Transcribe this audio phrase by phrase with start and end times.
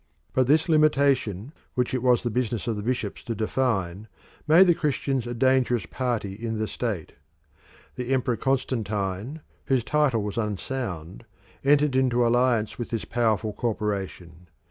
[0.33, 4.07] But this limitation, which it was the business of the bishops to define,
[4.47, 7.11] made the Christians a dangerous party in the state.
[7.97, 11.23] The Emperor Constantine, whose title was unsound,
[11.63, 14.47] entered into alliance with this powerful corporation.